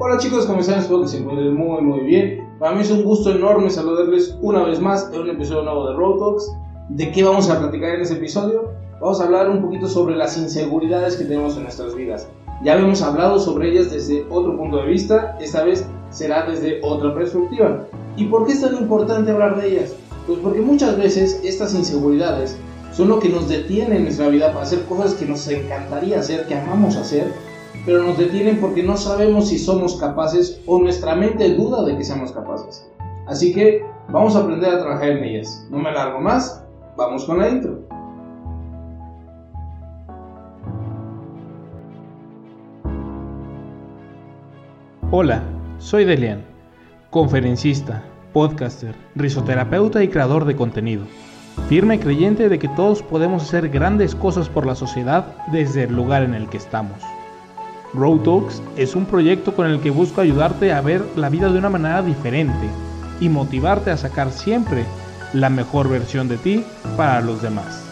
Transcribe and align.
Hola 0.00 0.18
chicos, 0.18 0.44
¿cómo 0.46 0.58
están? 0.58 0.80
Espero 0.80 1.02
que 1.02 1.08
se 1.08 1.18
encuentren 1.18 1.54
muy 1.54 1.80
muy 1.80 2.00
bien. 2.00 2.48
Para 2.58 2.74
mí 2.74 2.82
es 2.82 2.90
un 2.90 3.04
gusto 3.04 3.30
enorme 3.30 3.70
saludarles 3.70 4.36
una 4.42 4.64
vez 4.64 4.80
más 4.80 5.08
en 5.12 5.20
un 5.20 5.30
episodio 5.30 5.62
nuevo 5.62 5.86
de 5.86 5.94
Road. 5.94 6.42
¿De 6.88 7.12
qué 7.12 7.22
vamos 7.22 7.48
a 7.48 7.60
platicar 7.60 7.94
en 7.94 8.00
este 8.00 8.14
episodio? 8.14 8.72
Vamos 9.00 9.20
a 9.20 9.24
hablar 9.24 9.48
un 9.48 9.62
poquito 9.62 9.86
sobre 9.86 10.16
las 10.16 10.36
inseguridades 10.36 11.16
que 11.16 11.24
tenemos 11.24 11.56
en 11.56 11.62
nuestras 11.62 11.94
vidas. 11.94 12.28
Ya 12.64 12.72
habíamos 12.72 13.02
hablado 13.02 13.38
sobre 13.38 13.70
ellas 13.70 13.92
desde 13.92 14.26
otro 14.30 14.56
punto 14.56 14.78
de 14.78 14.88
vista, 14.88 15.38
esta 15.40 15.62
vez 15.62 15.86
será 16.10 16.44
desde 16.44 16.80
otra 16.82 17.14
perspectiva. 17.14 17.86
¿Y 18.16 18.24
por 18.24 18.46
qué 18.46 18.52
es 18.54 18.62
tan 18.62 18.74
importante 18.74 19.30
hablar 19.30 19.60
de 19.60 19.68
ellas? 19.68 19.94
Pues 20.26 20.40
porque 20.40 20.60
muchas 20.60 20.98
veces 20.98 21.40
estas 21.44 21.72
inseguridades 21.72 22.58
son 22.92 23.10
lo 23.10 23.20
que 23.20 23.28
nos 23.28 23.48
detiene 23.48 23.98
en 23.98 24.04
nuestra 24.04 24.26
vida 24.26 24.48
para 24.48 24.62
hacer 24.62 24.82
cosas 24.86 25.14
que 25.14 25.24
nos 25.24 25.46
encantaría 25.46 26.18
hacer, 26.18 26.46
que 26.48 26.56
amamos 26.56 26.96
hacer, 26.96 27.32
pero 27.84 28.02
nos 28.02 28.18
detienen 28.18 28.58
porque 28.60 28.82
no 28.82 28.96
sabemos 28.96 29.48
si 29.48 29.58
somos 29.58 29.96
capaces 29.96 30.60
o 30.66 30.78
nuestra 30.78 31.14
mente 31.14 31.54
duda 31.54 31.84
de 31.84 31.96
que 31.96 32.04
seamos 32.04 32.32
capaces. 32.32 32.90
Así 33.26 33.52
que 33.52 33.84
vamos 34.08 34.36
a 34.36 34.40
aprender 34.40 34.74
a 34.74 34.80
trabajar 34.80 35.08
en 35.08 35.24
ellas. 35.24 35.66
No 35.70 35.78
me 35.78 35.90
alargo 35.90 36.20
más, 36.20 36.64
vamos 36.96 37.24
con 37.24 37.38
la 37.38 37.48
intro. 37.48 37.80
Hola, 45.10 45.42
soy 45.78 46.04
Delian, 46.04 46.44
conferencista, 47.10 48.02
podcaster, 48.32 48.96
risoterapeuta 49.14 50.02
y 50.02 50.08
creador 50.08 50.44
de 50.44 50.56
contenido. 50.56 51.04
Firme 51.68 52.00
creyente 52.00 52.48
de 52.48 52.58
que 52.58 52.68
todos 52.68 53.02
podemos 53.02 53.44
hacer 53.44 53.68
grandes 53.68 54.16
cosas 54.16 54.48
por 54.48 54.66
la 54.66 54.74
sociedad 54.74 55.36
desde 55.52 55.84
el 55.84 55.94
lugar 55.94 56.24
en 56.24 56.34
el 56.34 56.48
que 56.48 56.56
estamos. 56.56 56.98
Road 57.94 58.22
Talks 58.22 58.60
es 58.76 58.96
un 58.96 59.06
proyecto 59.06 59.54
con 59.54 59.66
el 59.66 59.80
que 59.80 59.90
busco 59.90 60.20
ayudarte 60.20 60.72
a 60.72 60.80
ver 60.80 61.04
la 61.14 61.28
vida 61.28 61.52
de 61.52 61.58
una 61.60 61.70
manera 61.70 62.02
diferente 62.02 62.68
y 63.20 63.28
motivarte 63.28 63.92
a 63.92 63.96
sacar 63.96 64.32
siempre 64.32 64.84
la 65.32 65.48
mejor 65.48 65.88
versión 65.88 66.26
de 66.28 66.36
ti 66.36 66.64
para 66.96 67.20
los 67.20 67.40
demás. 67.40 67.84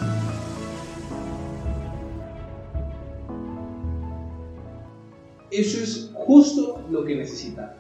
Eso 5.53 5.84
es 5.84 6.11
justo 6.14 6.83
lo 6.91 7.05
que 7.05 7.14
necesitamos. 7.14 7.77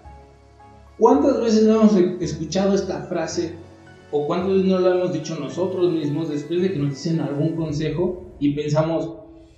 ¿Cuántas 0.98 1.40
veces 1.40 1.64
no 1.64 1.74
hemos 1.74 1.96
escuchado 1.96 2.74
esta 2.74 3.02
frase 3.02 3.56
o 4.12 4.28
cuántas 4.28 4.52
veces 4.52 4.66
no 4.66 4.78
lo 4.78 4.94
hemos 4.94 5.12
dicho 5.12 5.36
nosotros 5.40 5.90
mismos 5.90 6.28
después 6.28 6.62
de 6.62 6.72
que 6.72 6.78
nos 6.78 6.90
dicen 6.90 7.18
algún 7.18 7.56
consejo 7.56 8.22
y 8.38 8.54
pensamos, 8.54 9.10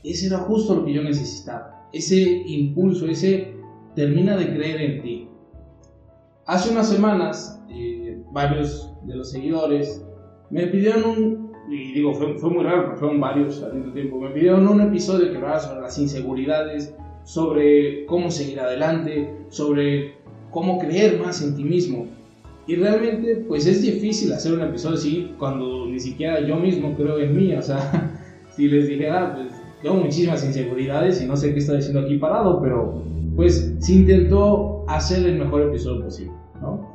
ese 0.02 0.28
era 0.28 0.38
justo 0.38 0.76
lo 0.76 0.86
que 0.86 0.94
yo 0.94 1.02
necesitaba? 1.02 1.83
Ese 1.94 2.42
impulso, 2.46 3.06
ese 3.06 3.54
termina 3.94 4.36
de 4.36 4.54
creer 4.54 4.80
en 4.80 5.02
ti. 5.02 5.28
Hace 6.46 6.72
unas 6.72 6.88
semanas, 6.88 7.62
eh, 7.70 8.20
varios 8.32 8.92
de 9.06 9.16
los 9.16 9.30
seguidores 9.30 10.04
me 10.50 10.66
pidieron 10.66 11.04
un, 11.04 11.52
y 11.70 11.92
digo, 11.92 12.12
fue, 12.12 12.36
fue 12.38 12.50
muy 12.50 12.64
raro, 12.64 12.84
porque 12.84 12.98
fueron 12.98 13.20
varios 13.20 13.62
al 13.62 13.74
mismo 13.74 13.92
tiempo, 13.92 14.20
me 14.20 14.30
pidieron 14.30 14.68
un 14.68 14.80
episodio 14.80 15.30
que 15.30 15.36
hablaba 15.36 15.60
sobre 15.60 15.80
las 15.80 15.98
inseguridades, 15.98 16.94
sobre 17.24 18.04
cómo 18.06 18.30
seguir 18.30 18.60
adelante, 18.60 19.34
sobre 19.48 20.14
cómo 20.50 20.78
creer 20.78 21.18
más 21.20 21.42
en 21.42 21.56
ti 21.56 21.64
mismo. 21.64 22.06
Y 22.66 22.76
realmente, 22.76 23.44
pues 23.48 23.66
es 23.66 23.82
difícil 23.82 24.32
hacer 24.32 24.54
un 24.54 24.62
episodio 24.62 24.96
así 24.96 25.34
cuando 25.38 25.86
ni 25.86 26.00
siquiera 26.00 26.40
yo 26.40 26.56
mismo 26.56 26.94
creo 26.96 27.18
en 27.18 27.36
mí. 27.36 27.54
O 27.54 27.62
sea, 27.62 28.10
si 28.56 28.68
les 28.68 28.88
dijera, 28.88 29.34
pues 29.34 29.53
tengo 29.84 29.96
muchísimas 29.96 30.42
inseguridades 30.42 31.20
y 31.20 31.26
no 31.26 31.36
sé 31.36 31.52
qué 31.52 31.58
estoy 31.58 31.76
diciendo 31.76 32.00
aquí 32.00 32.16
parado, 32.16 32.58
pero 32.62 33.02
pues 33.36 33.74
se 33.80 33.92
intentó 33.92 34.82
hacer 34.88 35.26
el 35.26 35.38
mejor 35.38 35.60
episodio 35.60 36.04
posible, 36.04 36.32
¿no? 36.58 36.90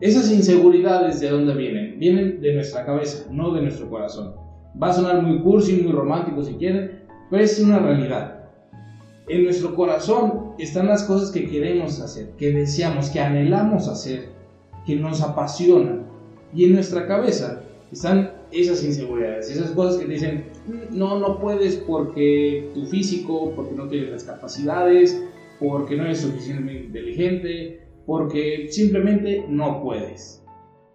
Esas 0.00 0.30
inseguridades 0.30 1.20
de 1.20 1.30
dónde 1.30 1.54
vienen? 1.54 1.98
Vienen 1.98 2.42
de 2.42 2.54
nuestra 2.54 2.84
cabeza, 2.84 3.26
no 3.30 3.54
de 3.54 3.62
nuestro 3.62 3.88
corazón. 3.88 4.34
Va 4.80 4.90
a 4.90 4.92
sonar 4.92 5.22
muy 5.22 5.40
cursi, 5.40 5.80
muy 5.82 5.92
romántico 5.92 6.42
si 6.42 6.52
quieren, 6.54 7.04
pero 7.30 7.42
es 7.42 7.58
una 7.58 7.78
realidad. 7.78 8.50
En 9.26 9.44
nuestro 9.44 9.74
corazón 9.74 10.52
están 10.58 10.88
las 10.88 11.04
cosas 11.04 11.30
que 11.30 11.48
queremos 11.48 12.00
hacer, 12.00 12.32
que 12.36 12.52
deseamos, 12.52 13.08
que 13.08 13.20
anhelamos 13.20 13.88
hacer, 13.88 14.28
que 14.84 14.94
nos 14.94 15.22
apasionan. 15.22 16.02
Y 16.54 16.66
en 16.66 16.74
nuestra 16.74 17.06
cabeza 17.06 17.62
están 17.90 18.32
esas 18.52 18.84
inseguridades, 18.84 19.50
esas 19.50 19.70
cosas 19.70 19.96
que 19.96 20.06
te 20.06 20.12
dicen, 20.12 20.44
no, 20.90 21.18
no 21.18 21.38
puedes 21.38 21.76
porque 21.76 22.70
tu 22.74 22.86
físico, 22.86 23.52
porque 23.54 23.74
no 23.74 23.88
tienes 23.88 24.10
las 24.10 24.24
capacidades, 24.24 25.22
porque 25.58 25.96
no 25.96 26.04
eres 26.04 26.20
suficientemente 26.20 26.86
inteligente, 26.86 27.86
porque 28.06 28.68
simplemente 28.70 29.44
no 29.48 29.82
puedes. 29.82 30.42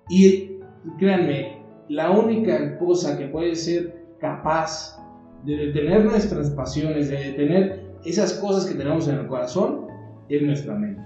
Y 0.10 0.58
créanme, 1.00 1.62
la 1.90 2.12
única 2.12 2.78
cosa 2.78 3.18
que 3.18 3.28
puede 3.28 3.56
ser 3.56 4.06
capaz 4.20 5.00
de 5.46 5.56
detener 5.58 6.06
nuestras 6.06 6.50
pasiones, 6.52 7.10
de 7.10 7.18
detener 7.18 7.86
esas 8.04 8.34
cosas 8.34 8.66
que 8.66 8.76
tenemos 8.76 9.08
en 9.08 9.16
el 9.16 9.28
corazón, 9.28 9.88
es 10.30 10.42
nuestra 10.42 10.76
mente. 10.76 11.02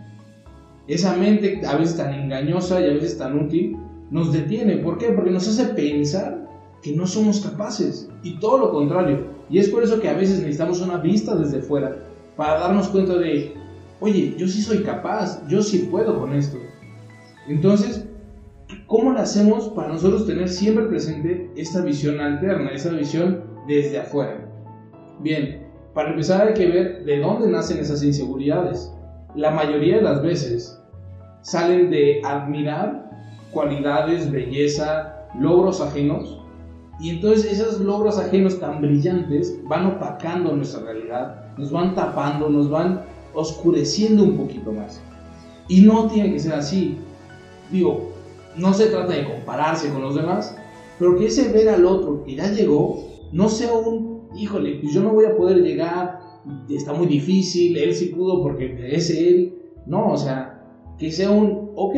Esa 0.88 1.16
mente 1.16 1.62
a 1.66 1.76
veces 1.76 1.98
tan 1.98 2.14
engañosa 2.14 2.82
y 2.82 2.86
a 2.86 2.94
veces 2.94 3.18
tan 3.18 3.38
útil, 3.38 3.78
nos 4.10 4.34
detiene. 4.34 4.78
¿Por 4.78 4.98
qué? 4.98 5.10
Porque 5.10 5.30
nos 5.30 5.48
hace 5.48 5.74
pensar 5.74 6.49
que 6.82 6.96
no 6.96 7.06
somos 7.06 7.42
capaces 7.42 8.10
y 8.24 8.40
todo 8.40 8.58
lo 8.58 8.72
contrario. 8.72 9.28
Y 9.50 9.60
es 9.60 9.70
por 9.70 9.84
eso 9.84 10.00
que 10.00 10.10
a 10.10 10.14
veces 10.14 10.40
necesitamos 10.40 10.82
una 10.82 10.98
vista 10.98 11.36
desde 11.36 11.62
fuera 11.62 11.98
para 12.36 12.60
darnos 12.60 12.88
cuenta 12.90 13.18
de, 13.18 13.54
oye, 14.00 14.36
yo 14.38 14.48
sí 14.48 14.62
soy 14.62 14.84
capaz, 14.84 15.46
yo 15.48 15.62
sí 15.62 15.90
puedo 15.92 16.20
con 16.20 16.34
esto. 16.34 16.58
Entonces, 17.48 18.06
¿cómo 18.88 19.12
lo 19.12 19.20
hacemos 19.20 19.70
para 19.70 19.90
nosotros 19.90 20.26
tener 20.26 20.48
siempre 20.48 20.86
presente 20.86 21.52
esta 21.56 21.82
visión 21.82 22.20
alterna, 22.22 22.70
esa 22.72 22.92
visión 22.92 23.44
desde 23.68 24.00
afuera? 24.00 24.46
Bien, 25.20 25.68
para 25.94 26.12
empezar 26.12 26.48
hay 26.48 26.54
que 26.54 26.68
ver 26.68 27.04
de 27.04 27.20
dónde 27.20 27.50
nacen 27.50 27.80
esas 27.80 28.04
inseguridades. 28.04 28.94
La 29.36 29.52
mayoría 29.52 29.98
de 29.98 30.04
las 30.04 30.22
veces 30.22 30.80
salen 31.42 31.90
de 31.90 32.22
admirar 32.24 33.10
cualidades, 33.52 34.32
belleza, 34.32 35.28
logros 35.38 35.82
ajenos 35.82 36.39
y 37.00 37.12
entonces 37.12 37.54
esos 37.54 37.80
logros 37.80 38.18
ajenos 38.18 38.60
tan 38.60 38.82
brillantes 38.82 39.58
van 39.64 39.86
opacando 39.86 40.56
nuestra 40.56 40.82
realidad, 40.82 41.56
nos 41.58 41.72
van 41.72 41.96
tapando, 41.96 42.50
nos 42.50 42.70
van 42.70 43.04
oscureciendo 43.34 44.24
un 44.24 44.36
poquito 44.36 44.72
más. 44.72 45.02
Y 45.70 45.82
no 45.82 46.08
tiene 46.08 46.34
que 46.34 46.40
ser 46.40 46.54
así. 46.54 46.98
Digo, 47.72 48.12
no 48.58 48.74
se 48.74 48.88
trata 48.88 49.14
de 49.14 49.26
compararse 49.26 49.90
con 49.90 50.02
los 50.02 50.16
demás, 50.16 50.56
pero 50.98 51.16
que 51.18 51.28
ese 51.28 51.50
ver 51.54 51.70
al 51.70 51.86
otro 51.86 52.24
que 52.24 52.36
ya 52.36 52.52
llegó 52.52 53.08
no 53.32 53.48
sea 53.48 53.74
un, 53.74 54.24
híjole, 54.36 54.80
pues 54.82 54.94
yo 54.94 55.02
no 55.02 55.14
voy 55.14 55.26
a 55.26 55.38
poder 55.38 55.62
llegar, 55.62 56.20
está 56.70 56.94
muy 56.94 57.08
difícil, 57.08 57.78
él 57.78 57.94
sí 57.94 58.08
pudo 58.08 58.42
porque 58.42 58.90
es 58.92 59.10
él. 59.10 59.56
No, 59.86 60.12
o 60.12 60.18
sea, 60.18 60.66
que 60.98 61.12
sea 61.12 61.32
un, 61.32 61.72
ok, 61.76 61.96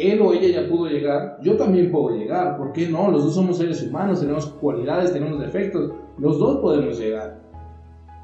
él 0.00 0.20
o 0.20 0.32
ella 0.32 0.62
ya 0.62 0.68
pudo 0.68 0.86
llegar, 0.86 1.38
yo 1.42 1.56
también 1.56 1.90
puedo 1.90 2.16
llegar, 2.16 2.56
¿por 2.56 2.72
qué 2.72 2.88
no? 2.88 3.10
Los 3.10 3.24
dos 3.24 3.34
somos 3.34 3.58
seres 3.58 3.82
humanos, 3.82 4.20
tenemos 4.20 4.46
cualidades, 4.46 5.12
tenemos 5.12 5.40
defectos, 5.40 5.92
los 6.18 6.38
dos 6.38 6.58
podemos 6.58 6.98
llegar. 6.98 7.40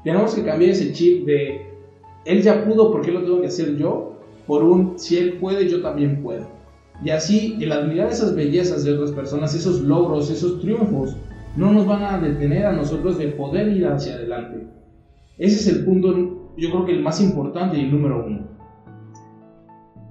Tenemos 0.03 0.33
que 0.33 0.43
cambiar 0.43 0.71
ese 0.71 0.93
chip 0.93 1.25
de 1.25 1.67
él 2.27 2.41
ya 2.41 2.65
pudo, 2.65 2.91
¿por 2.91 3.01
qué 3.01 3.11
lo 3.11 3.21
tengo 3.21 3.39
que 3.39 3.47
hacer 3.47 3.77
yo? 3.77 4.17
Por 4.45 4.63
un 4.63 4.99
si 4.99 5.17
él 5.17 5.37
puede, 5.39 5.69
yo 5.69 5.81
también 5.81 6.21
puedo. 6.21 6.45
Y 7.03 7.09
así, 7.09 7.57
el 7.61 7.71
admirar 7.71 8.11
esas 8.11 8.35
bellezas 8.35 8.83
de 8.83 8.93
otras 8.93 9.11
personas, 9.11 9.55
esos 9.55 9.81
logros, 9.81 10.29
esos 10.29 10.59
triunfos, 10.59 11.15
no 11.55 11.71
nos 11.71 11.87
van 11.87 12.03
a 12.03 12.19
detener 12.19 12.65
a 12.65 12.73
nosotros 12.73 13.17
de 13.17 13.27
poder 13.29 13.69
ir 13.69 13.87
hacia 13.87 14.15
adelante. 14.15 14.67
Ese 15.37 15.55
es 15.55 15.67
el 15.67 15.85
punto, 15.85 16.13
yo 16.57 16.69
creo 16.69 16.85
que 16.85 16.91
el 16.91 17.01
más 17.01 17.21
importante 17.21 17.77
y 17.77 17.81
el 17.81 17.91
número 17.91 18.25
uno. 18.25 18.46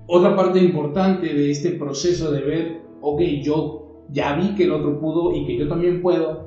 Otra 0.08 0.36
parte 0.36 0.60
importante 0.60 1.26
de 1.26 1.50
este 1.50 1.72
proceso 1.72 2.30
de 2.30 2.40
ver, 2.40 2.80
ok, 3.00 3.20
yo 3.42 4.04
ya 4.10 4.36
vi 4.36 4.54
que 4.54 4.64
el 4.64 4.72
otro 4.72 5.00
pudo 5.00 5.34
y 5.34 5.44
que 5.46 5.58
yo 5.58 5.68
también 5.68 6.00
puedo, 6.00 6.44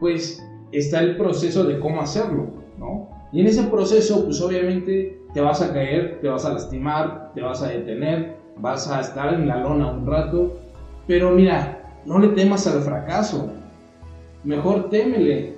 pues 0.00 0.42
está 0.72 1.00
el 1.00 1.16
proceso 1.16 1.64
de 1.64 1.78
cómo 1.78 2.00
hacerlo, 2.00 2.54
¿no? 2.78 3.08
Y 3.32 3.40
en 3.40 3.48
ese 3.48 3.64
proceso, 3.64 4.24
pues 4.24 4.40
obviamente 4.40 5.20
te 5.34 5.40
vas 5.40 5.60
a 5.60 5.72
caer, 5.72 6.20
te 6.22 6.28
vas 6.28 6.46
a 6.46 6.54
lastimar, 6.54 7.32
te 7.34 7.42
vas 7.42 7.62
a 7.62 7.68
detener, 7.68 8.36
vas 8.58 8.88
a 8.90 9.00
estar 9.00 9.34
en 9.34 9.46
la 9.46 9.58
lona 9.58 9.92
un 9.92 10.06
rato, 10.06 10.54
pero 11.06 11.32
mira, 11.32 12.00
no 12.06 12.18
le 12.18 12.28
temas 12.28 12.66
al 12.66 12.80
fracaso, 12.80 13.50
mejor 14.44 14.88
témele 14.88 15.54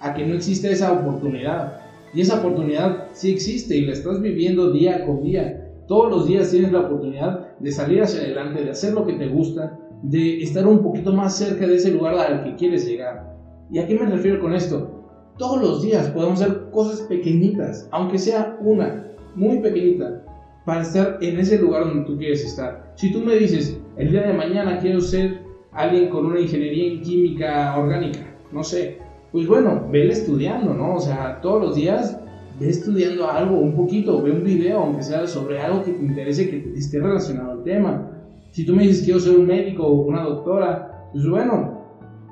a 0.00 0.12
que 0.12 0.26
no 0.26 0.34
existe 0.34 0.70
esa 0.70 0.92
oportunidad. 0.92 1.80
Y 2.12 2.20
esa 2.20 2.40
oportunidad 2.40 3.06
sí 3.12 3.32
existe 3.32 3.74
y 3.76 3.86
la 3.86 3.92
estás 3.92 4.20
viviendo 4.20 4.70
día 4.70 5.06
con 5.06 5.22
día. 5.22 5.61
Todos 5.86 6.10
los 6.10 6.26
días 6.26 6.50
tienes 6.50 6.72
la 6.72 6.80
oportunidad 6.80 7.58
de 7.58 7.72
salir 7.72 8.02
hacia 8.02 8.20
adelante, 8.20 8.64
de 8.64 8.70
hacer 8.70 8.94
lo 8.94 9.04
que 9.04 9.14
te 9.14 9.28
gusta, 9.28 9.78
de 10.02 10.42
estar 10.42 10.66
un 10.66 10.82
poquito 10.82 11.12
más 11.12 11.36
cerca 11.36 11.66
de 11.66 11.76
ese 11.76 11.90
lugar 11.90 12.14
al 12.14 12.44
que 12.44 12.56
quieres 12.56 12.86
llegar. 12.86 13.36
¿Y 13.70 13.78
a 13.78 13.86
qué 13.86 13.94
me 13.98 14.06
refiero 14.06 14.40
con 14.40 14.54
esto? 14.54 15.02
Todos 15.38 15.62
los 15.62 15.82
días 15.82 16.08
podemos 16.10 16.40
hacer 16.40 16.70
cosas 16.70 17.00
pequeñitas, 17.02 17.88
aunque 17.90 18.18
sea 18.18 18.56
una, 18.60 19.12
muy 19.34 19.58
pequeñita, 19.58 20.24
para 20.64 20.82
estar 20.82 21.18
en 21.20 21.38
ese 21.38 21.58
lugar 21.58 21.86
donde 21.86 22.04
tú 22.04 22.16
quieres 22.16 22.44
estar. 22.44 22.92
Si 22.96 23.12
tú 23.12 23.20
me 23.20 23.34
dices, 23.36 23.80
el 23.96 24.10
día 24.10 24.26
de 24.26 24.34
mañana 24.34 24.78
quiero 24.78 25.00
ser 25.00 25.42
alguien 25.72 26.10
con 26.10 26.26
una 26.26 26.40
ingeniería 26.40 26.92
en 26.92 27.00
química 27.00 27.76
orgánica, 27.78 28.20
no 28.52 28.62
sé, 28.62 28.98
pues 29.32 29.46
bueno, 29.48 29.88
vele 29.90 30.12
estudiando, 30.12 30.74
¿no? 30.74 30.96
O 30.96 31.00
sea, 31.00 31.40
todos 31.40 31.62
los 31.62 31.74
días 31.74 32.20
ve 32.62 32.70
estudiando 32.70 33.28
algo, 33.28 33.58
un 33.58 33.74
poquito, 33.74 34.22
ve 34.22 34.30
un 34.30 34.44
video, 34.44 34.78
aunque 34.80 35.02
sea 35.02 35.26
sobre 35.26 35.58
algo 35.60 35.82
que 35.82 35.92
te 35.92 36.04
interese, 36.04 36.48
que 36.48 36.72
esté 36.76 37.00
relacionado 37.00 37.52
al 37.52 37.64
tema. 37.64 38.08
Si 38.52 38.64
tú 38.64 38.74
me 38.74 38.82
dices 38.84 39.04
quiero 39.04 39.18
ser 39.18 39.36
un 39.36 39.46
médico 39.46 39.84
o 39.84 40.02
una 40.02 40.22
doctora, 40.22 41.08
pues 41.12 41.26
bueno, 41.28 41.82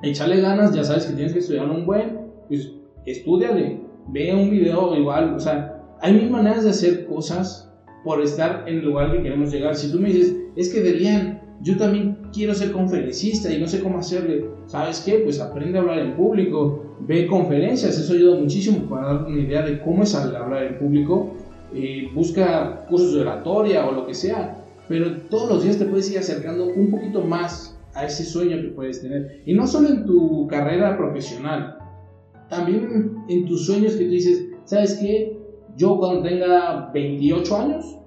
échale 0.03 0.41
ganas, 0.41 0.75
ya 0.75 0.85
sabes 0.85 1.07
que 1.07 1.15
tienes 1.15 1.33
que 1.33 1.41
estudiar 1.41 1.69
un 1.69 1.85
buen, 1.85 2.19
pues 2.49 2.73
estudiale, 3.07 3.81
ve 4.09 4.35
un 4.35 4.51
video 4.51 4.97
igual, 4.97 5.35
o 5.35 5.41
sea, 5.41 5.83
hay 6.01 6.15
mil 6.15 6.31
maneras 6.31 6.65
de 6.65 6.71
hacer 6.71 7.07
cosas 7.07 7.71
por 8.05 8.23
estar 8.23 8.65
en 8.67 8.79
el 8.79 8.85
lugar 8.85 9.13
que 9.13 9.23
queremos 9.23 9.53
llegar. 9.53 9.75
Si 9.75 9.91
tú 9.91 9.99
me 9.99 10.09
dices, 10.09 10.37
es 10.57 10.73
que 10.73 10.81
Delian, 10.81 11.41
yo 11.63 11.77
también 11.77 12.19
quiero 12.33 12.55
ser 12.55 12.73
conferencista 12.73 13.53
y 13.53 13.61
no 13.61 13.67
sé 13.67 13.83
cómo 13.83 13.99
hacerle, 13.99 14.47
¿sabes 14.67 15.03
qué? 15.05 15.19
Pues 15.19 15.41
aprende 15.41 15.77
a 15.77 15.83
hablar 15.83 15.99
en 15.99 16.17
público, 16.17 16.90
ve 17.07 17.27
conferencias, 17.27 17.99
eso 17.99 18.13
ayuda 18.13 18.39
muchísimo 18.39 18.89
para 18.89 19.15
dar 19.15 19.27
una 19.27 19.41
idea 19.41 19.63
de 19.63 19.81
cómo 19.81 20.03
es 20.03 20.15
hablar 20.15 20.63
en 20.63 20.79
público, 20.79 21.35
eh, 21.75 22.09
busca 22.15 22.87
cursos 22.89 23.15
de 23.15 23.23
oratoria 23.23 23.87
o 23.87 23.93
lo 23.93 24.07
que 24.07 24.15
sea, 24.15 24.65
pero 24.89 25.13
todos 25.29 25.51
los 25.51 25.63
días 25.63 25.79
te 25.79 25.85
puedes 25.85 26.11
ir 26.11 26.19
acercando 26.19 26.67
un 26.67 26.91
poquito 26.91 27.23
más 27.23 27.79
a 27.95 28.05
ese 28.05 28.25
sueño 28.25 28.61
que 28.61 28.69
puedes 28.69 29.01
tener. 29.01 29.43
Y 29.47 29.55
no 29.55 29.67
solo 29.67 29.89
en 29.89 30.05
tu 30.05 30.47
carrera 30.49 30.97
profesional, 30.97 31.79
también 32.49 33.15
en 33.29 33.47
tus 33.47 33.67
sueños 33.67 33.95
que 33.95 34.05
tú 34.05 34.11
dices, 34.11 34.47
¿sabes 34.65 34.99
qué? 35.01 35.39
Yo 35.77 35.97
cuando 35.99 36.23
tenga 36.23 36.91
28 36.93 37.57
años, 37.57 37.99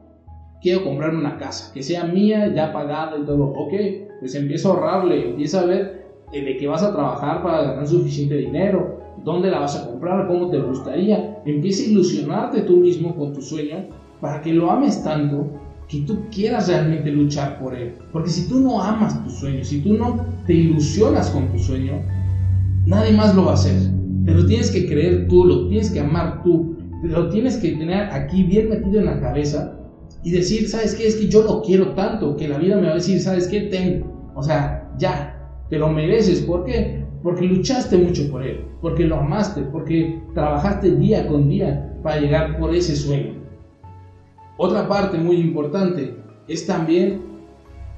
quiero 0.62 0.84
comprarme 0.84 1.20
una 1.20 1.38
casa, 1.38 1.74
que 1.74 1.82
sea 1.82 2.06
mía, 2.06 2.54
ya 2.54 2.74
pagada 2.74 3.18
y 3.18 3.26
todo. 3.26 3.46
Ok, 3.46 3.74
pues 4.20 4.36
empieza 4.36 4.70
a 4.70 4.72
ahorrarle, 4.74 5.30
empieza 5.30 5.62
a 5.62 5.66
ver 5.66 6.03
de 6.42 6.58
qué 6.58 6.68
vas 6.68 6.84
a 6.84 6.92
trabajar 6.92 7.44
para 7.44 7.64
ganar 7.64 7.88
suficiente 7.88 8.36
dinero, 8.36 9.00
dónde 9.24 9.50
la 9.50 9.60
vas 9.60 9.76
a 9.76 9.88
comprar, 9.88 10.28
cómo 10.28 10.50
te 10.50 10.60
gustaría. 10.60 11.42
Empieza 11.46 11.84
a 11.84 11.92
ilusionarte 11.92 12.62
tú 12.62 12.78
mismo 12.78 13.16
con 13.16 13.34
tu 13.34 13.42
sueño 13.42 13.88
para 14.20 14.42
que 14.42 14.54
lo 14.54 14.72
ames 14.72 15.04
tanto 15.04 15.50
que 15.88 16.02
tú 16.02 16.18
quieras 16.32 16.68
realmente 16.68 17.12
luchar 17.12 17.60
por 17.60 17.76
él. 17.76 17.96
Porque 18.12 18.30
si 18.30 18.48
tú 18.48 18.60
no 18.60 18.82
amas 18.82 19.24
tu 19.24 19.30
sueño, 19.30 19.64
si 19.64 19.82
tú 19.82 19.94
no 19.94 20.26
te 20.46 20.54
ilusionas 20.54 21.30
con 21.30 21.52
tu 21.52 21.60
sueño, 21.60 22.02
nadie 22.86 23.12
más 23.14 23.36
lo 23.36 23.46
va 23.46 23.52
a 23.52 23.56
hacer. 23.56 23.80
Te 24.26 24.34
lo 24.34 24.46
tienes 24.46 24.72
que 24.72 24.88
creer 24.88 25.28
tú, 25.28 25.46
lo 25.46 25.68
tienes 25.68 25.92
que 25.92 26.00
amar 26.00 26.42
tú, 26.44 26.78
lo 27.04 27.30
tienes 27.30 27.58
que 27.58 27.72
tener 27.72 28.10
aquí 28.12 28.44
bien 28.44 28.70
metido 28.70 29.00
en 29.00 29.06
la 29.06 29.20
cabeza 29.20 29.78
y 30.24 30.32
decir, 30.32 30.70
¿sabes 30.70 30.96
qué? 30.96 31.08
Es 31.08 31.16
que 31.16 31.28
yo 31.28 31.44
lo 31.44 31.62
quiero 31.62 31.90
tanto 31.90 32.38
que 32.38 32.48
la 32.48 32.58
vida 32.58 32.78
me 32.78 32.84
va 32.84 32.92
a 32.92 32.96
decir, 32.96 33.20
¿sabes 33.20 33.48
qué? 33.48 33.62
Ten, 33.62 34.06
o 34.36 34.42
sea, 34.42 34.90
ya, 34.98 35.33
te 35.70 35.78
lo 35.78 35.90
mereces. 35.90 36.42
¿Por 36.42 36.66
qué? 36.66 37.04
Porque 37.22 37.46
luchaste 37.46 37.98
mucho 37.98 38.30
por 38.30 38.44
él, 38.44 38.66
porque 38.82 39.06
lo 39.06 39.18
amaste, 39.18 39.62
porque 39.62 40.22
trabajaste 40.34 40.92
día 40.92 41.28
con 41.28 41.50
día 41.50 41.98
para 42.04 42.20
llegar 42.20 42.60
por 42.60 42.76
ese 42.76 42.96
sueño. 42.96 43.42
Otra 44.58 44.88
parte 44.88 45.18
muy 45.18 45.38
importante 45.38 46.16
es 46.48 46.68
también 46.68 47.22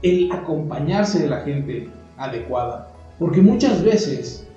el 0.04 0.32
acompañarse 0.32 1.24
de 1.24 1.30
la 1.30 1.42
gente 1.42 1.90
adecuada, 2.18 2.94
porque 3.20 3.42
muchas 3.42 3.84
veces 3.84 4.48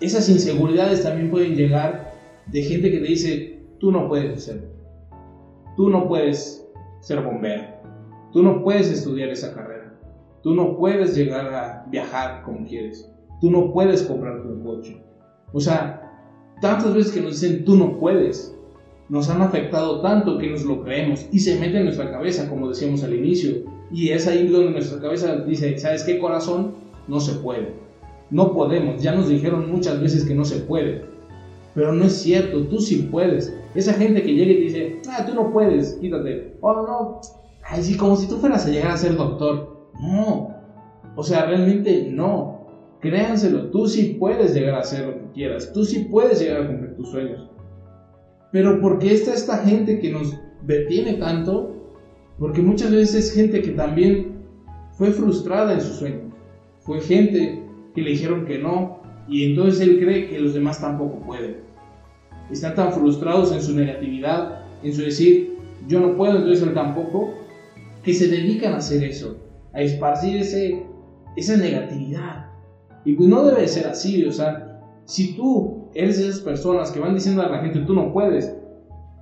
esas 0.00 0.28
inseguridades 0.28 1.02
también 1.02 1.30
pueden 1.30 1.54
llegar 1.54 2.12
de 2.46 2.62
gente 2.62 2.90
que 2.90 2.98
te 2.98 3.06
dice, 3.06 3.60
tú 3.78 3.90
no 3.92 4.08
puedes 4.08 4.36
hacerlo, 4.36 4.68
tú 5.76 5.88
no 5.88 6.06
puedes 6.08 6.66
ser 7.00 7.22
bombero, 7.22 7.64
tú 8.32 8.42
no 8.42 8.62
puedes 8.62 8.90
estudiar 8.90 9.30
esa 9.30 9.54
carrera, 9.54 9.75
tú 10.46 10.54
no 10.54 10.76
puedes 10.76 11.16
llegar 11.16 11.52
a 11.52 11.84
viajar 11.90 12.44
como 12.44 12.64
quieres, 12.64 13.10
tú 13.40 13.50
no 13.50 13.72
puedes 13.72 14.02
comprarte 14.02 14.46
un 14.46 14.62
coche. 14.62 15.02
O 15.52 15.58
sea, 15.58 16.08
tantas 16.60 16.94
veces 16.94 17.12
que 17.12 17.20
nos 17.20 17.40
dicen, 17.40 17.64
tú 17.64 17.74
no 17.74 17.98
puedes, 17.98 18.56
nos 19.08 19.28
han 19.28 19.42
afectado 19.42 20.02
tanto 20.02 20.38
que 20.38 20.48
nos 20.48 20.62
lo 20.64 20.84
creemos 20.84 21.26
y 21.32 21.40
se 21.40 21.58
mete 21.58 21.78
en 21.78 21.86
nuestra 21.86 22.12
cabeza, 22.12 22.48
como 22.48 22.68
decíamos 22.68 23.02
al 23.02 23.14
inicio. 23.14 23.64
Y 23.90 24.10
es 24.10 24.28
ahí 24.28 24.46
donde 24.46 24.70
nuestra 24.70 25.00
cabeza 25.00 25.34
dice, 25.38 25.76
¿sabes 25.78 26.04
qué 26.04 26.20
corazón? 26.20 26.76
No 27.08 27.18
se 27.18 27.40
puede. 27.40 27.74
No 28.30 28.52
podemos. 28.52 29.02
Ya 29.02 29.16
nos 29.16 29.28
dijeron 29.28 29.68
muchas 29.68 30.00
veces 30.00 30.24
que 30.24 30.36
no 30.36 30.44
se 30.44 30.60
puede. 30.60 31.06
Pero 31.74 31.92
no 31.92 32.04
es 32.04 32.22
cierto, 32.22 32.68
tú 32.68 32.78
sí 32.78 33.08
puedes. 33.10 33.52
Esa 33.74 33.94
gente 33.94 34.22
que 34.22 34.32
llega 34.32 34.52
y 34.52 34.54
te 34.54 34.60
dice, 34.60 35.00
ah, 35.10 35.26
tú 35.26 35.34
no 35.34 35.52
puedes, 35.52 35.94
quítate. 35.94 36.56
Oh, 36.60 36.72
no. 36.72 37.20
Ay, 37.64 37.82
sí, 37.82 37.96
como 37.96 38.14
si 38.14 38.28
tú 38.28 38.36
fueras 38.36 38.64
a 38.64 38.70
llegar 38.70 38.92
a 38.92 38.96
ser 38.96 39.16
doctor. 39.16 39.75
No. 40.00 40.54
O 41.14 41.22
sea, 41.22 41.46
realmente 41.46 42.08
no. 42.10 42.66
Créanselo, 43.00 43.70
tú 43.70 43.86
sí 43.86 44.16
puedes 44.18 44.54
llegar 44.54 44.74
a 44.74 44.80
hacer 44.80 45.06
lo 45.06 45.14
que 45.14 45.32
quieras. 45.32 45.72
Tú 45.72 45.84
sí 45.84 46.06
puedes 46.10 46.40
llegar 46.40 46.62
a 46.62 46.66
cumplir 46.66 46.96
tus 46.96 47.10
sueños. 47.10 47.48
Pero 48.52 48.80
¿por 48.80 48.98
qué 48.98 49.12
está 49.12 49.34
esta 49.34 49.58
gente 49.58 49.98
que 49.98 50.10
nos 50.10 50.38
detiene 50.62 51.14
tanto? 51.14 51.74
Porque 52.38 52.62
muchas 52.62 52.90
veces 52.90 53.26
es 53.26 53.34
gente 53.34 53.62
que 53.62 53.70
también 53.70 54.36
fue 54.92 55.10
frustrada 55.10 55.74
en 55.74 55.80
sus 55.80 55.96
sueños. 55.96 56.32
Fue 56.80 57.00
gente 57.00 57.62
que 57.94 58.02
le 58.02 58.10
dijeron 58.10 58.46
que 58.46 58.58
no 58.58 59.00
y 59.28 59.44
entonces 59.44 59.80
él 59.80 59.98
cree 59.98 60.28
que 60.28 60.38
los 60.38 60.54
demás 60.54 60.80
tampoco 60.80 61.20
pueden. 61.20 61.56
Están 62.50 62.74
tan 62.74 62.92
frustrados 62.92 63.52
en 63.52 63.60
su 63.60 63.74
negatividad, 63.74 64.62
en 64.82 64.92
su 64.92 65.02
decir, 65.02 65.56
yo 65.88 66.00
no 66.00 66.16
puedo, 66.16 66.38
entonces 66.38 66.66
él 66.66 66.74
tampoco, 66.74 67.34
que 68.02 68.14
se 68.14 68.28
dedican 68.28 68.74
a 68.74 68.76
hacer 68.76 69.02
eso, 69.02 69.36
a 69.76 69.82
esparcir 69.82 70.38
ese, 70.38 70.86
esa 71.36 71.56
negatividad. 71.56 72.46
Y 73.04 73.12
pues 73.12 73.28
no 73.28 73.44
debe 73.44 73.68
ser 73.68 73.86
así, 73.86 74.24
o 74.24 74.32
sea, 74.32 74.80
si 75.04 75.34
tú 75.34 75.88
eres 75.94 76.18
de 76.18 76.28
esas 76.28 76.40
personas 76.40 76.90
que 76.90 76.98
van 76.98 77.14
diciendo 77.14 77.42
a 77.42 77.48
la 77.48 77.60
gente, 77.60 77.80
tú 77.80 77.94
no 77.94 78.12
puedes. 78.12 78.52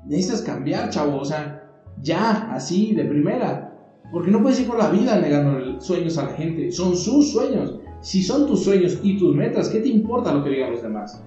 Necesitas 0.07 0.43
cambiar, 0.43 0.91
chavo, 0.91 1.19
o 1.19 1.25
sea, 1.25 1.71
ya, 2.01 2.51
así, 2.53 2.95
de 2.95 3.05
primera. 3.05 3.77
Porque 4.13 4.31
no 4.31 4.43
puedes 4.43 4.61
ir 4.61 4.69
por 4.69 4.79
la 4.79 4.91
vida 4.91 5.19
negando 5.19 5.81
sueños 5.81 6.17
a 6.19 6.25
la 6.25 6.33
gente. 6.33 6.71
Son 6.71 6.97
sus 6.97 7.33
sueños. 7.33 7.75
Si 8.01 8.23
son 8.23 8.47
tus 8.47 8.65
sueños 8.65 8.99
y 9.03 9.19
tus 9.19 9.35
metas, 9.35 9.69
¿qué 9.69 9.81
te 9.81 9.89
importa 9.89 10.33
lo 10.33 10.45
que 10.45 10.51
digan 10.51 10.73
los 10.73 10.83
demás? 10.83 11.23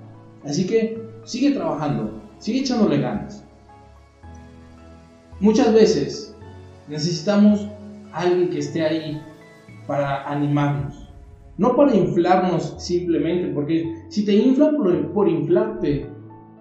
Así 0.46 0.66
que 0.66 1.02
sigue 1.24 1.52
trabajando, 1.52 2.12
sigue 2.38 2.62
echándole 2.62 3.00
ganas. 3.00 3.44
Muchas 5.40 5.74
veces 5.74 6.36
necesitamos 6.88 7.68
alguien 8.18 8.50
que 8.50 8.60
esté 8.60 8.84
ahí 8.84 9.22
para 9.86 10.28
animarnos 10.30 11.08
no 11.58 11.76
para 11.76 11.96
inflarnos 11.96 12.76
simplemente, 12.78 13.48
porque 13.50 14.06
si 14.10 14.24
te 14.26 14.34
inflan 14.36 14.78
por, 15.14 15.28
inflarte, 15.28 16.10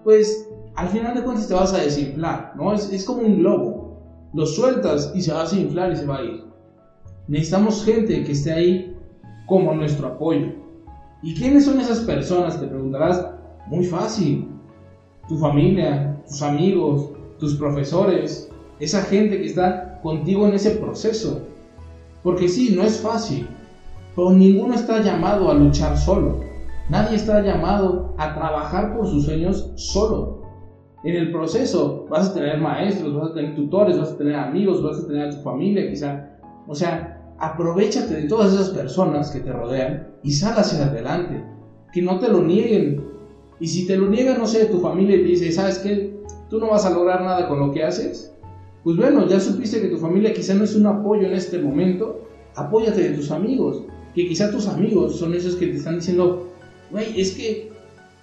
pues 0.05 0.49
al 0.75 0.89
final 0.89 1.15
de 1.15 1.23
cuentas 1.23 1.49
te 1.49 1.55
vas 1.55 1.75
a 1.75 1.83
desinflar, 1.83 2.55
¿no? 2.57 2.73
Es, 2.73 2.91
es 2.93 3.05
como 3.05 3.21
un 3.23 3.39
globo. 3.39 4.31
Lo 4.33 4.47
sueltas 4.47 5.13
y 5.15 5.21
se 5.21 5.33
va 5.33 5.41
a 5.41 5.43
desinflar 5.43 5.93
y 5.93 5.97
se 5.97 6.07
va 6.07 6.19
a 6.19 6.25
ir. 6.25 6.45
Necesitamos 7.29 7.85
gente 7.85 8.25
que 8.25 8.33
esté 8.33 8.53
ahí 8.53 8.97
como 9.47 9.75
nuestro 9.75 10.09
apoyo. 10.09 10.53
¿Y 11.23 11.35
quiénes 11.35 11.65
son 11.65 11.81
esas 11.81 12.01
personas? 12.01 12.61
Te 12.61 12.67
preguntarás. 12.67 13.27
Muy 13.69 13.85
fácil. 13.85 14.49
Tu 15.29 15.37
familia, 15.39 16.23
tus 16.29 16.43
amigos, 16.43 17.11
tus 17.39 17.57
profesores, 17.57 18.51
esa 18.79 19.03
gente 19.03 19.39
que 19.39 19.47
está 19.47 19.86
contigo 20.03 20.47
en 20.47 20.55
ese 20.55 20.73
proceso. 20.73 21.43
Porque 22.23 22.49
sí, 22.49 22.75
no 22.75 22.83
es 22.83 23.01
fácil. 23.01 23.49
Pero 24.15 24.31
ninguno 24.33 24.75
está 24.75 25.03
llamado 25.03 25.51
a 25.51 25.55
luchar 25.55 25.97
solo. 25.97 26.41
Nadie 26.89 27.17
está 27.17 27.43
llamado 27.43 28.15
a 28.17 28.35
trabajar 28.35 28.97
por 28.97 29.07
sus 29.07 29.25
sueños 29.25 29.73
solo. 29.75 30.43
En 31.05 31.15
el 31.15 31.31
proceso 31.31 32.07
vas 32.09 32.31
a 32.31 32.35
tener 32.35 32.59
maestros, 32.59 33.15
vas 33.15 33.31
a 33.31 33.35
tener 33.35 33.55
tutores, 33.55 33.99
vas 33.99 34.13
a 34.13 34.17
tener 34.17 34.35
amigos, 34.35 34.83
vas 34.83 34.99
a 34.99 35.07
tener 35.07 35.29
a 35.29 35.31
tu 35.31 35.43
familia 35.43 35.89
quizá. 35.89 36.39
O 36.67 36.75
sea, 36.75 37.35
aprovechate 37.39 38.15
de 38.15 38.29
todas 38.29 38.53
esas 38.53 38.71
personas 38.71 39.31
que 39.31 39.41
te 39.41 39.53
rodean 39.53 40.09
y 40.23 40.33
sal 40.33 40.55
hacia 40.57 40.87
adelante. 40.87 41.45
Que 41.93 42.03
no 42.03 42.19
te 42.19 42.29
lo 42.29 42.43
nieguen. 42.43 43.05
Y 43.61 43.67
si 43.69 43.87
te 43.87 43.97
lo 43.97 44.09
niega, 44.09 44.37
no 44.37 44.47
sé, 44.47 44.67
tu 44.67 44.81
familia 44.81 45.17
y 45.17 45.23
te 45.23 45.29
dice, 45.29 45.53
¿sabes 45.53 45.79
qué? 45.79 46.17
Tú 46.49 46.59
no 46.59 46.71
vas 46.71 46.87
a 46.87 46.91
lograr 46.91 47.23
nada 47.23 47.49
con 47.49 47.59
lo 47.59 47.73
que 47.73 47.83
haces. 47.83 48.36
Pues 48.87 48.99
bueno, 48.99 49.27
ya 49.27 49.41
supiste 49.41 49.81
que 49.81 49.89
tu 49.89 49.97
familia 49.97 50.33
quizá 50.33 50.55
no 50.55 50.63
es 50.63 50.77
un 50.77 50.87
apoyo 50.87 51.27
en 51.27 51.33
este 51.33 51.59
momento. 51.59 52.21
Apóyate 52.55 53.03
de 53.03 53.17
tus 53.17 53.33
amigos 53.33 53.83
que 54.15 54.29
quizá 54.29 54.53
tus 54.53 54.69
amigos 54.69 55.17
son 55.17 55.35
esos 55.35 55.57
que 55.57 55.67
te 55.67 55.79
están 55.79 55.97
diciendo, 55.97 56.53
güey, 56.93 57.21
es 57.21 57.33
que 57.33 57.73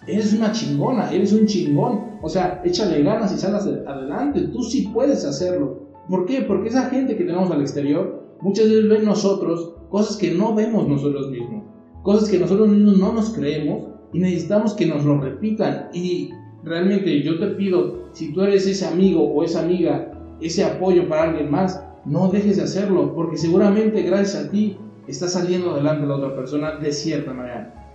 eres 0.07 0.31
una 0.31 0.53
chingona, 0.53 1.11
eres 1.11 1.33
un 1.33 1.47
chingón, 1.47 2.11
o 2.21 2.29
sea, 2.29 2.61
échale 2.63 3.03
ganas 3.03 3.33
y 3.33 3.37
salas 3.39 3.67
adelante, 3.67 4.39
tú 4.53 4.63
sí 4.63 4.89
puedes 4.93 5.25
hacerlo. 5.25 5.89
¿Por 6.07 6.25
qué? 6.25 6.43
Porque 6.43 6.69
esa 6.69 6.89
gente 6.89 7.17
que 7.17 7.25
tenemos 7.25 7.51
al 7.51 7.59
exterior 7.59 8.23
muchas 8.39 8.69
veces 8.69 8.87
ve 8.87 8.99
en 8.99 9.05
nosotros 9.05 9.75
cosas 9.89 10.15
que 10.15 10.31
no 10.31 10.55
vemos 10.55 10.87
nosotros 10.87 11.29
mismos, 11.29 11.65
cosas 12.03 12.29
que 12.29 12.39
nosotros 12.39 12.69
mismos 12.69 12.99
no 12.99 13.11
nos 13.11 13.31
creemos 13.31 13.89
y 14.13 14.19
necesitamos 14.19 14.75
que 14.75 14.85
nos 14.85 15.03
lo 15.03 15.19
repitan. 15.19 15.89
Y 15.93 16.29
realmente 16.63 17.21
yo 17.21 17.37
te 17.37 17.47
pido, 17.47 18.07
si 18.13 18.31
tú 18.31 18.43
eres 18.43 18.65
ese 18.65 18.87
amigo 18.87 19.25
o 19.25 19.43
esa 19.43 19.61
amiga 19.61 20.12
ese 20.45 20.63
apoyo 20.63 21.07
para 21.07 21.23
alguien 21.23 21.49
más, 21.49 21.83
no 22.05 22.29
dejes 22.29 22.57
de 22.57 22.63
hacerlo, 22.63 23.13
porque 23.15 23.37
seguramente 23.37 24.01
gracias 24.03 24.45
a 24.45 24.51
ti 24.51 24.77
está 25.07 25.27
saliendo 25.27 25.71
adelante 25.71 26.05
la 26.05 26.15
otra 26.15 26.35
persona 26.35 26.75
de 26.75 26.91
cierta 26.91 27.33
manera. 27.33 27.91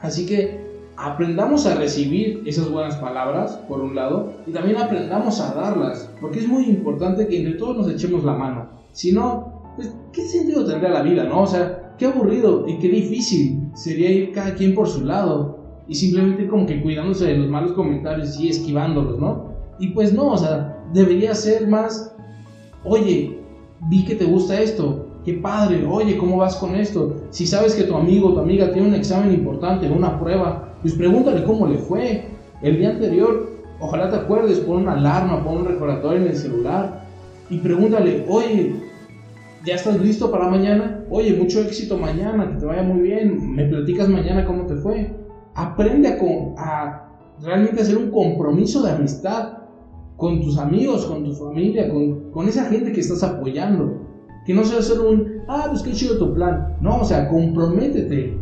Así 0.00 0.26
que 0.26 0.60
aprendamos 0.96 1.66
a 1.66 1.74
recibir 1.74 2.42
esas 2.46 2.68
buenas 2.70 2.96
palabras, 2.96 3.52
por 3.68 3.80
un 3.80 3.94
lado, 3.94 4.32
y 4.46 4.52
también 4.52 4.76
aprendamos 4.76 5.40
a 5.40 5.54
darlas, 5.54 6.10
porque 6.20 6.40
es 6.40 6.48
muy 6.48 6.64
importante 6.64 7.26
que 7.26 7.38
entre 7.38 7.54
todos 7.54 7.76
nos 7.76 7.90
echemos 7.90 8.24
la 8.24 8.34
mano. 8.34 8.68
Si 8.92 9.12
no, 9.12 9.72
pues, 9.76 9.94
¿qué 10.12 10.22
sentido 10.22 10.66
tendría 10.66 10.90
la 10.90 11.02
vida, 11.02 11.24
no? 11.24 11.42
O 11.42 11.46
sea, 11.46 11.94
qué 11.98 12.06
aburrido 12.06 12.66
y 12.66 12.78
qué 12.78 12.88
difícil 12.88 13.70
sería 13.74 14.10
ir 14.10 14.32
cada 14.32 14.54
quien 14.54 14.74
por 14.74 14.88
su 14.88 15.04
lado 15.04 15.58
y 15.88 15.94
simplemente 15.94 16.46
como 16.46 16.66
que 16.66 16.82
cuidándose 16.82 17.26
de 17.26 17.38
los 17.38 17.48
malos 17.48 17.72
comentarios 17.72 18.38
y 18.38 18.48
esquivándolos, 18.48 19.18
¿no? 19.18 19.52
Y 19.78 19.88
pues 19.88 20.12
no, 20.12 20.32
o 20.32 20.38
sea, 20.38 20.81
debería 20.92 21.34
ser 21.34 21.66
más, 21.66 22.14
oye, 22.84 23.38
vi 23.88 24.04
que 24.04 24.14
te 24.14 24.24
gusta 24.24 24.60
esto, 24.60 25.08
qué 25.24 25.34
padre, 25.34 25.86
oye, 25.86 26.16
¿cómo 26.16 26.38
vas 26.38 26.56
con 26.56 26.74
esto? 26.74 27.22
Si 27.30 27.46
sabes 27.46 27.74
que 27.74 27.84
tu 27.84 27.96
amigo 27.96 28.28
o 28.28 28.34
tu 28.34 28.40
amiga 28.40 28.72
tiene 28.72 28.88
un 28.88 28.94
examen 28.94 29.32
importante, 29.32 29.90
una 29.90 30.18
prueba, 30.18 30.74
pues 30.82 30.94
pregúntale 30.94 31.44
cómo 31.44 31.66
le 31.66 31.78
fue. 31.78 32.26
El 32.60 32.78
día 32.78 32.90
anterior, 32.90 33.48
ojalá 33.80 34.10
te 34.10 34.16
acuerdes, 34.16 34.60
pon 34.60 34.82
una 34.82 34.92
alarma, 34.92 35.42
pon 35.42 35.58
un 35.58 35.64
recordatorio 35.64 36.20
en 36.20 36.28
el 36.28 36.36
celular 36.36 37.04
y 37.50 37.58
pregúntale, 37.58 38.24
oye, 38.28 38.76
¿ya 39.64 39.74
estás 39.74 40.00
listo 40.00 40.30
para 40.30 40.48
mañana? 40.48 41.04
Oye, 41.10 41.34
mucho 41.34 41.60
éxito 41.60 41.96
mañana, 41.96 42.48
que 42.48 42.60
te 42.60 42.66
vaya 42.66 42.82
muy 42.82 43.00
bien, 43.00 43.54
me 43.54 43.64
platicas 43.66 44.08
mañana 44.08 44.44
cómo 44.44 44.66
te 44.66 44.76
fue. 44.76 45.12
Aprende 45.54 46.08
a, 46.08 46.18
a 46.56 47.08
realmente 47.42 47.82
hacer 47.82 47.96
un 47.96 48.10
compromiso 48.10 48.82
de 48.82 48.92
amistad 48.92 49.61
con 50.16 50.40
tus 50.40 50.58
amigos, 50.58 51.06
con 51.06 51.24
tu 51.24 51.32
familia, 51.32 51.88
con, 51.90 52.30
con 52.30 52.48
esa 52.48 52.66
gente 52.66 52.92
que 52.92 53.00
estás 53.00 53.22
apoyando. 53.22 54.00
Que 54.46 54.54
no 54.54 54.64
sea 54.64 54.82
solo 54.82 55.10
un, 55.10 55.42
ah, 55.48 55.66
pues 55.70 55.82
qué 55.82 55.92
chido 55.92 56.18
tu 56.18 56.34
plan. 56.34 56.76
No, 56.80 57.00
o 57.00 57.04
sea, 57.04 57.28
comprométete. 57.28 58.36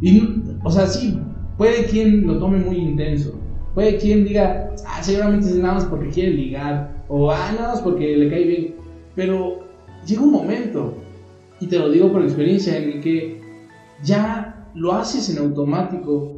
Y, 0.00 0.42
o 0.64 0.70
sea, 0.70 0.86
sí, 0.86 1.18
puede 1.56 1.84
quien 1.84 2.26
lo 2.26 2.38
tome 2.38 2.58
muy 2.58 2.76
intenso. 2.76 3.38
Puede 3.74 3.96
quien 3.98 4.24
diga, 4.24 4.70
ah, 4.86 5.02
seguramente 5.02 5.48
es 5.48 5.56
nada 5.56 5.74
más 5.74 5.84
porque 5.84 6.08
quiere 6.08 6.30
ligar. 6.30 7.04
O, 7.08 7.30
ah, 7.30 7.52
nada 7.54 7.74
más 7.74 7.82
porque 7.82 8.16
le 8.16 8.30
cae 8.30 8.44
bien. 8.44 8.74
Pero 9.14 9.60
llega 10.06 10.22
un 10.22 10.32
momento, 10.32 10.94
y 11.60 11.66
te 11.66 11.78
lo 11.78 11.90
digo 11.90 12.12
por 12.12 12.22
experiencia, 12.22 12.76
en 12.76 12.90
el 12.90 13.00
que 13.00 13.40
ya 14.02 14.68
lo 14.74 14.92
haces 14.92 15.28
en 15.30 15.44
automático. 15.44 16.34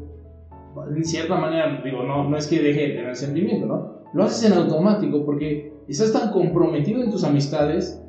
En 0.97 1.05
cierta 1.05 1.37
manera, 1.37 1.81
digo, 1.85 2.03
no, 2.05 2.29
no 2.29 2.37
es 2.37 2.47
que 2.47 2.63
deje 2.63 2.81
de 2.81 2.95
tener 2.95 3.17
sentimiento, 3.17 3.67
¿no? 3.67 4.00
Lo 4.13 4.25
haces 4.25 4.51
en 4.51 4.57
automático 4.57 5.25
porque 5.25 5.73
estás 5.89 6.13
tan 6.13 6.33
comprometido 6.33 7.03
en 7.03 7.11
tus 7.11 7.25
amistades 7.25 8.01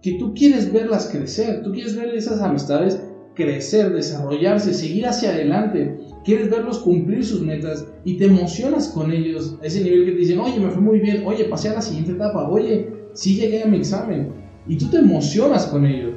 que 0.00 0.14
tú 0.14 0.34
quieres 0.34 0.72
verlas 0.72 1.08
crecer, 1.10 1.62
tú 1.62 1.72
quieres 1.72 1.94
ver 1.94 2.14
esas 2.14 2.40
amistades 2.40 3.00
crecer, 3.34 3.92
desarrollarse, 3.92 4.74
seguir 4.74 5.06
hacia 5.06 5.30
adelante, 5.30 5.98
quieres 6.24 6.50
verlos 6.50 6.78
cumplir 6.80 7.24
sus 7.24 7.40
metas 7.40 7.86
y 8.04 8.16
te 8.16 8.26
emocionas 8.26 8.88
con 8.88 9.10
ellos 9.10 9.56
a 9.62 9.66
ese 9.66 9.82
nivel 9.82 10.04
que 10.04 10.12
te 10.12 10.18
dicen, 10.18 10.40
oye, 10.40 10.60
me 10.60 10.70
fue 10.70 10.82
muy 10.82 11.00
bien, 11.00 11.22
oye, 11.26 11.44
pasé 11.44 11.68
a 11.68 11.74
la 11.74 11.82
siguiente 11.82 12.12
etapa, 12.12 12.48
oye, 12.48 12.88
sí 13.14 13.34
llegué 13.34 13.62
a 13.62 13.66
mi 13.66 13.78
examen 13.78 14.32
y 14.66 14.76
tú 14.76 14.88
te 14.88 14.98
emocionas 14.98 15.66
con 15.66 15.86
ellos. 15.86 16.14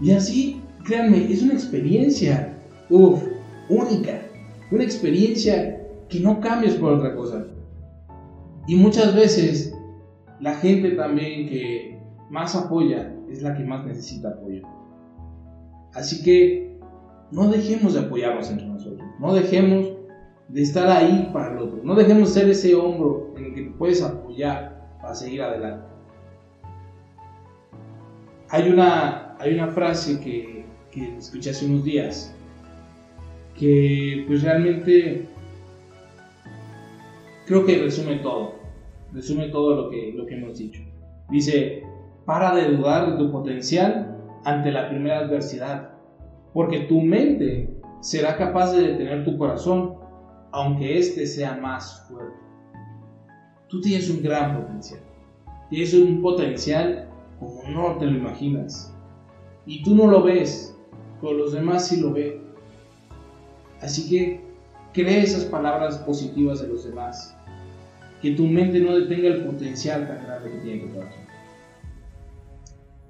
Y 0.00 0.10
así, 0.10 0.60
créanme, 0.84 1.32
es 1.32 1.42
una 1.42 1.54
experiencia, 1.54 2.58
uff, 2.90 3.22
única, 3.68 4.22
una 4.70 4.84
experiencia 4.84 5.86
que 6.08 6.20
no 6.20 6.40
cambies 6.40 6.74
por 6.74 6.92
otra 6.92 7.14
cosa. 7.14 7.46
Y 8.68 8.76
muchas 8.76 9.14
veces 9.14 9.74
la 10.40 10.54
gente 10.56 10.90
también 10.90 11.48
que 11.48 11.98
más 12.28 12.54
apoya 12.54 13.14
es 13.30 13.40
la 13.40 13.56
que 13.56 13.64
más 13.64 13.86
necesita 13.86 14.28
apoyo. 14.28 14.62
Así 15.94 16.22
que 16.22 16.78
no 17.30 17.48
dejemos 17.48 17.94
de 17.94 18.00
apoyarnos 18.00 18.50
entre 18.50 18.66
nosotros, 18.66 19.08
no 19.18 19.32
dejemos 19.32 19.94
de 20.48 20.62
estar 20.62 20.86
ahí 20.86 21.30
para 21.32 21.52
el 21.52 21.58
otro, 21.58 21.80
no 21.82 21.94
dejemos 21.94 22.34
de 22.34 22.40
ser 22.40 22.50
ese 22.50 22.74
hombro 22.74 23.32
en 23.38 23.46
el 23.46 23.54
que 23.54 23.62
puedes 23.78 24.02
apoyar 24.02 24.98
para 25.00 25.14
seguir 25.14 25.40
adelante. 25.40 25.86
Hay 28.50 28.68
una, 28.68 29.34
hay 29.38 29.54
una 29.54 29.68
frase 29.68 30.20
que, 30.20 30.66
que 30.90 31.16
escuché 31.16 31.50
hace 31.50 31.64
unos 31.64 31.84
días 31.84 32.34
que 33.58 34.24
pues 34.26 34.42
realmente 34.42 35.26
creo 37.46 37.64
que 37.64 37.78
resume 37.78 38.16
todo 38.16 38.57
resume 39.12 39.48
todo 39.48 39.74
lo 39.74 39.90
que, 39.90 40.12
lo 40.14 40.26
que 40.26 40.34
hemos 40.34 40.58
dicho. 40.58 40.82
Dice, 41.30 41.82
para 42.24 42.54
de 42.54 42.76
dudar 42.76 43.10
de 43.10 43.18
tu 43.18 43.30
potencial 43.30 44.16
ante 44.44 44.70
la 44.70 44.88
primera 44.88 45.20
adversidad, 45.20 45.90
porque 46.52 46.80
tu 46.80 47.00
mente 47.00 47.74
será 48.00 48.36
capaz 48.36 48.72
de 48.72 48.88
detener 48.88 49.24
tu 49.24 49.36
corazón, 49.36 49.94
aunque 50.52 50.98
éste 50.98 51.26
sea 51.26 51.56
más 51.56 52.06
fuerte. 52.08 52.36
Tú 53.68 53.80
tienes 53.80 54.08
un 54.10 54.22
gran 54.22 54.56
potencial. 54.60 55.00
Tienes 55.70 55.92
un 55.94 56.22
potencial 56.22 57.08
como 57.38 57.62
no 57.68 57.98
te 57.98 58.06
lo 58.06 58.18
imaginas. 58.18 58.94
Y 59.66 59.82
tú 59.82 59.94
no 59.94 60.06
lo 60.06 60.22
ves, 60.22 60.76
pero 61.20 61.34
los 61.34 61.52
demás 61.52 61.88
sí 61.88 62.00
lo 62.00 62.12
ven. 62.12 62.42
Así 63.82 64.08
que 64.08 64.40
cree 64.92 65.22
esas 65.22 65.44
palabras 65.44 65.98
positivas 65.98 66.62
de 66.62 66.68
los 66.68 66.84
demás 66.84 67.37
que 68.20 68.32
tu 68.32 68.46
mente 68.46 68.80
no 68.80 68.98
detenga 68.98 69.28
el 69.28 69.44
potencial 69.44 70.06
tan 70.08 70.24
grande 70.24 70.50
que 70.50 70.58
tiene 70.58 70.82
tu 70.82 70.94
corazón. 70.94 71.22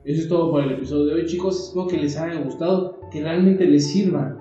Eso 0.04 0.22
es 0.22 0.28
todo 0.28 0.50
por 0.50 0.62
el 0.62 0.72
episodio 0.72 1.06
de 1.06 1.14
hoy, 1.14 1.26
chicos. 1.26 1.68
Espero 1.68 1.86
que 1.86 1.98
les 1.98 2.16
haya 2.16 2.40
gustado, 2.40 2.98
que 3.10 3.22
realmente 3.22 3.66
les 3.66 3.88
sirva, 3.88 4.36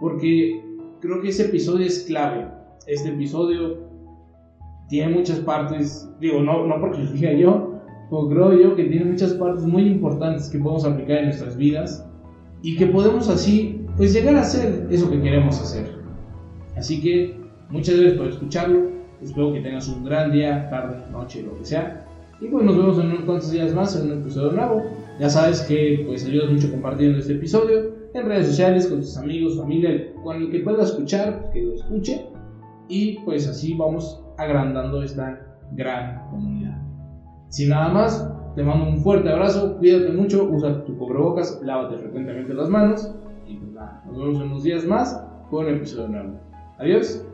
porque 0.00 0.62
creo 1.00 1.20
que 1.20 1.28
ese 1.28 1.46
episodio 1.46 1.86
es 1.86 2.04
clave. 2.04 2.46
Este 2.86 3.10
episodio 3.10 3.78
tiene 4.88 5.14
muchas 5.14 5.40
partes, 5.40 6.08
digo, 6.20 6.40
no, 6.40 6.66
no 6.66 6.80
porque 6.80 6.98
lo 7.02 7.12
diga 7.12 7.32
yo, 7.32 7.80
pero 8.10 8.28
creo 8.28 8.52
yo 8.54 8.76
que 8.76 8.84
tiene 8.84 9.06
muchas 9.06 9.32
partes 9.34 9.64
muy 9.64 9.84
importantes 9.84 10.48
que 10.50 10.58
podemos 10.58 10.84
aplicar 10.84 11.18
en 11.18 11.24
nuestras 11.26 11.56
vidas 11.56 12.06
y 12.62 12.76
que 12.76 12.86
podemos 12.86 13.28
así, 13.28 13.84
pues 13.96 14.12
llegar 14.12 14.36
a 14.36 14.42
hacer 14.42 14.86
eso 14.90 15.10
que 15.10 15.20
queremos 15.20 15.60
hacer. 15.60 15.90
Así 16.76 17.00
que 17.00 17.38
muchas 17.70 17.96
gracias 17.96 18.18
por 18.18 18.28
escucharlo 18.28 18.91
Espero 19.22 19.52
que 19.52 19.60
tengas 19.60 19.88
un 19.88 20.04
gran 20.04 20.32
día, 20.32 20.68
tarde, 20.68 20.96
noche, 21.10 21.42
lo 21.42 21.56
que 21.56 21.64
sea. 21.64 22.04
Y 22.40 22.48
pues 22.48 22.64
nos 22.64 22.76
vemos 22.76 22.98
en 22.98 23.06
unos 23.06 23.24
cuantos 23.24 23.52
días 23.52 23.72
más 23.72 23.94
en 23.96 24.10
un 24.10 24.20
episodio 24.20 24.52
nuevo. 24.52 24.82
Ya 25.20 25.30
sabes 25.30 25.60
que 25.62 26.02
pues 26.06 26.26
ayudas 26.26 26.50
mucho 26.50 26.70
compartiendo 26.70 27.18
este 27.18 27.34
episodio 27.34 27.92
en 28.14 28.26
redes 28.26 28.48
sociales, 28.48 28.88
con 28.88 29.00
tus 29.00 29.16
amigos, 29.16 29.56
familia, 29.56 30.12
con 30.22 30.36
el 30.36 30.50
que 30.50 30.60
pueda 30.60 30.82
escuchar, 30.82 31.50
que 31.52 31.62
lo 31.62 31.74
escuche. 31.74 32.26
Y 32.88 33.20
pues 33.20 33.46
así 33.46 33.74
vamos 33.74 34.20
agrandando 34.38 35.02
esta 35.02 35.40
gran 35.72 36.28
comunidad. 36.30 36.76
Sin 37.48 37.68
nada 37.68 37.88
más, 37.90 38.28
te 38.56 38.62
mando 38.62 38.88
un 38.88 38.98
fuerte 38.98 39.30
abrazo, 39.30 39.76
cuídate 39.78 40.12
mucho, 40.12 40.44
usa 40.44 40.84
tu 40.84 40.96
cubrebocas, 40.98 41.60
lávate 41.62 41.98
frecuentemente 41.98 42.52
las 42.54 42.68
manos. 42.68 43.14
Y 43.46 43.56
pues 43.56 43.72
nada, 43.72 44.02
nos 44.06 44.18
vemos 44.18 44.36
en 44.38 44.42
unos 44.48 44.62
días 44.64 44.84
más 44.84 45.24
con 45.48 45.66
un 45.66 45.74
episodio 45.74 46.08
nuevo. 46.08 46.40
Adiós. 46.78 47.24